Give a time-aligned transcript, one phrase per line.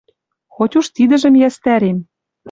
[0.55, 1.97] —Хоть уж тидӹжӹм йӓстӓрем.